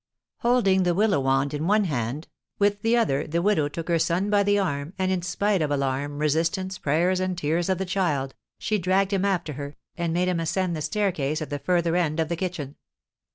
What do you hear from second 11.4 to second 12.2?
the further end